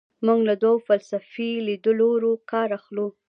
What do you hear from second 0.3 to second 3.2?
له دوو فلسفي لیدلورو کار اخلو.